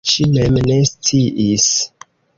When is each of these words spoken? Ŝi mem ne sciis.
Ŝi 0.11 0.23
mem 0.35 0.57
ne 0.69 0.79
sciis. 0.93 1.71